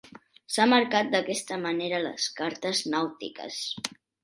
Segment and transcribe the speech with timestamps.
[0.53, 3.63] S'ha marcat d'aquesta manera a les cartes nàutiques.